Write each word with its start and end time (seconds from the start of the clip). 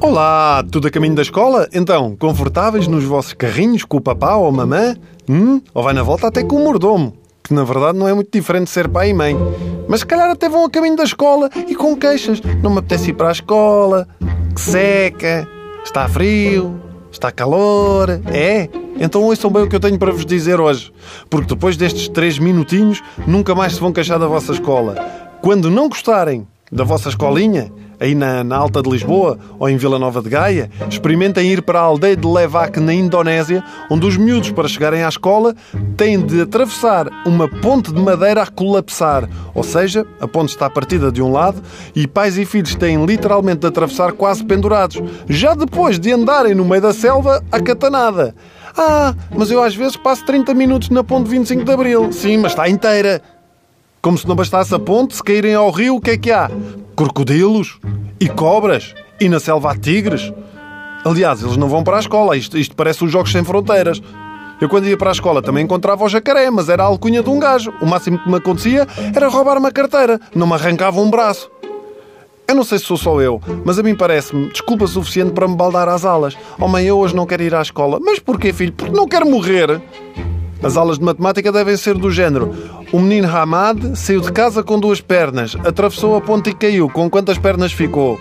Olá, 0.00 0.64
tudo 0.70 0.86
a 0.86 0.90
caminho 0.90 1.16
da 1.16 1.22
escola? 1.22 1.68
Então, 1.72 2.14
confortáveis 2.16 2.86
nos 2.86 3.02
vossos 3.02 3.32
carrinhos 3.32 3.84
com 3.84 3.96
o 3.96 4.00
papá 4.00 4.36
ou 4.36 4.46
a 4.46 4.52
mamã? 4.52 4.96
Hum? 5.28 5.60
Ou 5.74 5.82
vai 5.82 5.92
na 5.92 6.04
volta 6.04 6.28
até 6.28 6.44
com 6.44 6.56
o 6.56 6.64
mordomo? 6.64 7.12
Que 7.42 7.52
na 7.52 7.64
verdade 7.64 7.98
não 7.98 8.06
é 8.06 8.14
muito 8.14 8.30
diferente 8.30 8.64
de 8.64 8.70
ser 8.70 8.88
pai 8.88 9.10
e 9.10 9.14
mãe. 9.14 9.36
Mas 9.88 10.00
se 10.00 10.06
calhar 10.06 10.30
até 10.30 10.48
vão 10.48 10.64
a 10.64 10.70
caminho 10.70 10.94
da 10.94 11.02
escola 11.02 11.50
e 11.66 11.74
com 11.74 11.96
queixas. 11.96 12.40
Não 12.62 12.70
me 12.70 12.78
apetece 12.78 13.10
ir 13.10 13.14
para 13.14 13.28
a 13.28 13.32
escola, 13.32 14.06
que 14.54 14.60
seca, 14.60 15.48
está 15.84 16.08
frio, 16.08 16.80
está 17.10 17.32
calor. 17.32 18.20
É? 18.26 18.68
Então 19.00 19.24
ouçam 19.24 19.50
bem 19.50 19.64
o 19.64 19.68
que 19.68 19.74
eu 19.74 19.80
tenho 19.80 19.98
para 19.98 20.12
vos 20.12 20.24
dizer 20.24 20.60
hoje. 20.60 20.92
Porque 21.28 21.48
depois 21.48 21.76
destes 21.76 22.08
três 22.08 22.38
minutinhos 22.38 23.02
nunca 23.26 23.56
mais 23.56 23.74
se 23.74 23.80
vão 23.80 23.92
queixar 23.92 24.20
da 24.20 24.28
vossa 24.28 24.52
escola. 24.52 25.27
Quando 25.40 25.70
não 25.70 25.88
gostarem 25.88 26.46
da 26.70 26.84
vossa 26.84 27.08
escolinha, 27.08 27.72
aí 28.00 28.14
na, 28.14 28.44
na, 28.44 28.56
Alta 28.56 28.82
de 28.82 28.90
Lisboa 28.90 29.38
ou 29.58 29.68
em 29.68 29.76
Vila 29.76 29.98
Nova 29.98 30.20
de 30.20 30.28
Gaia, 30.28 30.70
experimentem 30.90 31.50
ir 31.50 31.62
para 31.62 31.78
a 31.78 31.82
aldeia 31.82 32.16
de 32.16 32.26
Levac, 32.26 32.78
na 32.80 32.92
Indonésia, 32.92 33.64
onde 33.90 34.06
os 34.06 34.16
miúdos, 34.16 34.50
para 34.50 34.68
chegarem 34.68 35.02
à 35.02 35.08
escola, 35.08 35.54
têm 35.96 36.20
de 36.20 36.42
atravessar 36.42 37.08
uma 37.24 37.48
ponte 37.48 37.92
de 37.92 38.00
madeira 38.00 38.42
a 38.42 38.46
colapsar. 38.46 39.28
Ou 39.54 39.62
seja, 39.62 40.04
a 40.20 40.28
ponte 40.28 40.50
está 40.50 40.68
partida 40.68 41.10
de 41.10 41.22
um 41.22 41.32
lado 41.32 41.62
e 41.94 42.06
pais 42.06 42.36
e 42.36 42.44
filhos 42.44 42.74
têm 42.74 43.04
literalmente 43.06 43.60
de 43.60 43.66
atravessar 43.68 44.12
quase 44.12 44.44
pendurados, 44.44 45.00
já 45.28 45.54
depois 45.54 45.98
de 45.98 46.12
andarem 46.12 46.54
no 46.54 46.64
meio 46.64 46.82
da 46.82 46.92
selva 46.92 47.42
a 47.50 47.60
catanada. 47.60 48.34
Ah, 48.76 49.14
mas 49.34 49.50
eu 49.50 49.62
às 49.62 49.74
vezes 49.74 49.96
passo 49.96 50.24
30 50.26 50.52
minutos 50.52 50.90
na 50.90 51.02
ponte 51.02 51.30
25 51.30 51.64
de 51.64 51.72
Abril. 51.72 52.12
Sim, 52.12 52.38
mas 52.38 52.52
está 52.52 52.68
inteira. 52.68 53.22
Como 54.08 54.16
se 54.16 54.26
não 54.26 54.34
bastasse 54.34 54.74
a 54.74 54.78
ponte, 54.78 55.14
se 55.14 55.22
caírem 55.22 55.54
ao 55.54 55.70
rio, 55.70 55.96
o 55.96 56.00
que 56.00 56.12
é 56.12 56.16
que 56.16 56.30
há? 56.30 56.50
Crocodilos? 56.96 57.78
E 58.18 58.26
cobras? 58.26 58.94
E 59.20 59.28
na 59.28 59.38
selva 59.38 59.72
há 59.72 59.76
tigres? 59.76 60.32
Aliás, 61.04 61.42
eles 61.42 61.58
não 61.58 61.68
vão 61.68 61.84
para 61.84 61.98
a 61.98 62.00
escola. 62.00 62.34
Isto, 62.34 62.56
isto 62.56 62.74
parece 62.74 63.04
os 63.04 63.12
Jogos 63.12 63.30
Sem 63.30 63.44
Fronteiras. 63.44 64.00
Eu, 64.62 64.68
quando 64.70 64.88
ia 64.88 64.96
para 64.96 65.10
a 65.10 65.12
escola, 65.12 65.42
também 65.42 65.62
encontrava 65.62 66.02
o 66.02 66.08
jacaré, 66.08 66.50
mas 66.50 66.70
era 66.70 66.84
a 66.84 66.86
alcunha 66.86 67.22
de 67.22 67.28
um 67.28 67.38
gajo. 67.38 67.70
O 67.82 67.86
máximo 67.86 68.18
que 68.18 68.30
me 68.30 68.36
acontecia 68.36 68.86
era 69.14 69.28
roubar 69.28 69.58
uma 69.58 69.70
carteira. 69.70 70.18
Não 70.34 70.46
me 70.46 70.54
arrancava 70.54 70.98
um 71.02 71.10
braço. 71.10 71.50
Eu 72.48 72.54
não 72.54 72.64
sei 72.64 72.78
se 72.78 72.86
sou 72.86 72.96
só 72.96 73.20
eu, 73.20 73.42
mas 73.62 73.78
a 73.78 73.82
mim 73.82 73.94
parece-me 73.94 74.48
desculpa 74.48 74.86
suficiente 74.86 75.32
para 75.32 75.46
me 75.46 75.54
baldar 75.54 75.86
às 75.86 76.06
alas. 76.06 76.34
Oh 76.58 76.66
mãe, 76.66 76.86
eu 76.86 76.96
hoje 76.96 77.14
não 77.14 77.26
quero 77.26 77.42
ir 77.42 77.54
à 77.54 77.60
escola. 77.60 77.98
Mas 78.00 78.18
porquê, 78.18 78.54
filho? 78.54 78.72
Porque 78.72 78.96
não 78.96 79.06
quero 79.06 79.28
morrer. 79.28 79.82
As 80.62 80.78
aulas 80.78 80.98
de 80.98 81.04
matemática 81.04 81.52
devem 81.52 81.76
ser 81.76 81.98
do 81.98 82.10
género. 82.10 82.77
O 82.90 82.98
menino 82.98 83.28
Hamad 83.28 83.96
saiu 83.96 84.22
de 84.22 84.32
casa 84.32 84.62
com 84.62 84.80
duas 84.80 84.98
pernas, 84.98 85.54
atravessou 85.62 86.16
a 86.16 86.22
ponte 86.22 86.48
e 86.48 86.54
caiu. 86.54 86.88
Com 86.88 87.10
quantas 87.10 87.36
pernas 87.36 87.70
ficou? 87.70 88.18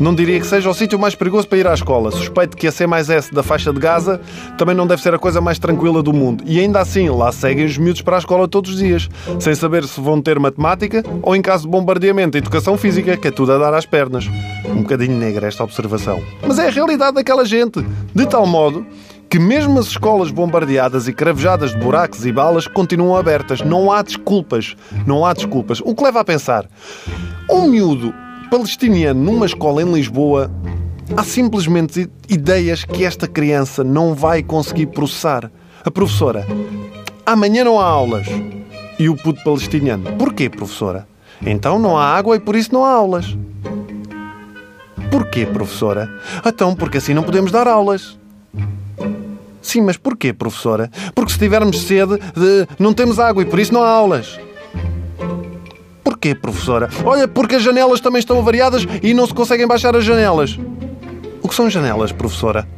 Não 0.00 0.14
diria 0.14 0.40
que 0.40 0.46
seja 0.46 0.68
o 0.68 0.74
sítio 0.74 0.98
mais 0.98 1.14
perigoso 1.14 1.46
para 1.46 1.58
ir 1.58 1.66
à 1.68 1.74
escola. 1.74 2.10
Suspeito 2.10 2.56
que 2.56 2.66
a 2.66 2.72
C 2.72 2.88
mais 2.88 3.08
S 3.08 3.32
da 3.32 3.42
faixa 3.42 3.72
de 3.72 3.78
Gaza 3.78 4.20
também 4.58 4.74
não 4.74 4.86
deve 4.86 5.00
ser 5.00 5.14
a 5.14 5.18
coisa 5.18 5.40
mais 5.40 5.60
tranquila 5.60 6.02
do 6.02 6.12
mundo. 6.12 6.42
E 6.44 6.58
ainda 6.58 6.80
assim, 6.80 7.08
lá 7.08 7.30
seguem 7.30 7.64
os 7.64 7.78
miúdos 7.78 8.02
para 8.02 8.16
a 8.16 8.18
escola 8.18 8.48
todos 8.48 8.72
os 8.72 8.78
dias, 8.78 9.08
sem 9.38 9.54
saber 9.54 9.84
se 9.84 10.00
vão 10.00 10.20
ter 10.20 10.40
matemática 10.40 11.04
ou, 11.22 11.36
em 11.36 11.42
caso 11.42 11.64
de 11.64 11.70
bombardeamento, 11.70 12.36
educação 12.36 12.76
física, 12.76 13.16
que 13.16 13.28
é 13.28 13.30
tudo 13.30 13.52
a 13.52 13.58
dar 13.58 13.74
às 13.74 13.86
pernas. 13.86 14.28
Um 14.66 14.82
bocadinho 14.82 15.16
negra 15.16 15.46
esta 15.46 15.62
observação. 15.62 16.20
Mas 16.46 16.58
é 16.58 16.66
a 16.66 16.70
realidade 16.70 17.14
daquela 17.14 17.44
gente. 17.44 17.84
De 18.12 18.26
tal 18.26 18.46
modo 18.46 18.84
que 19.32 19.38
mesmo 19.38 19.78
as 19.78 19.86
escolas 19.86 20.30
bombardeadas 20.30 21.08
e 21.08 21.12
cravejadas 21.14 21.70
de 21.70 21.78
buracos 21.78 22.26
e 22.26 22.30
balas 22.30 22.66
continuam 22.66 23.16
abertas. 23.16 23.62
Não 23.62 23.90
há 23.90 24.02
desculpas. 24.02 24.76
Não 25.06 25.24
há 25.24 25.32
desculpas. 25.32 25.80
O 25.80 25.94
que 25.94 26.04
leva 26.04 26.20
a 26.20 26.24
pensar? 26.24 26.68
Um 27.50 27.66
miúdo 27.66 28.12
palestiniano 28.50 29.18
numa 29.18 29.46
escola 29.46 29.80
em 29.80 29.90
Lisboa 29.90 30.50
há 31.16 31.24
simplesmente 31.24 32.10
ideias 32.28 32.84
que 32.84 33.06
esta 33.06 33.26
criança 33.26 33.82
não 33.82 34.14
vai 34.14 34.42
conseguir 34.42 34.88
processar. 34.88 35.50
A 35.82 35.90
professora, 35.90 36.46
amanhã 37.24 37.64
não 37.64 37.80
há 37.80 37.86
aulas. 37.86 38.26
E 38.98 39.08
o 39.08 39.16
puto 39.16 39.42
palestiniano, 39.42 40.12
porquê, 40.18 40.50
professora? 40.50 41.08
Então 41.40 41.78
não 41.78 41.96
há 41.96 42.04
água 42.04 42.36
e 42.36 42.38
por 42.38 42.54
isso 42.54 42.70
não 42.74 42.84
há 42.84 42.92
aulas. 42.92 43.34
Porquê, 45.10 45.46
professora? 45.46 46.06
Então, 46.44 46.76
porque 46.76 46.98
assim 46.98 47.14
não 47.14 47.22
podemos 47.22 47.50
dar 47.50 47.66
aulas. 47.66 48.20
Sim, 49.72 49.80
mas 49.80 49.96
porquê, 49.96 50.34
professora? 50.34 50.90
Porque 51.14 51.32
se 51.32 51.38
tivermos 51.38 51.80
sede, 51.80 52.18
de... 52.36 52.68
não 52.78 52.92
temos 52.92 53.18
água 53.18 53.42
e 53.42 53.46
por 53.46 53.58
isso 53.58 53.72
não 53.72 53.82
há 53.82 53.88
aulas. 53.88 54.38
Porquê, 56.04 56.34
professora? 56.34 56.90
Olha, 57.06 57.26
porque 57.26 57.54
as 57.54 57.62
janelas 57.62 57.98
também 57.98 58.18
estão 58.18 58.38
avariadas 58.38 58.86
e 59.02 59.14
não 59.14 59.26
se 59.26 59.32
conseguem 59.32 59.66
baixar 59.66 59.96
as 59.96 60.04
janelas. 60.04 60.58
O 61.42 61.48
que 61.48 61.54
são 61.54 61.70
janelas, 61.70 62.12
professora? 62.12 62.68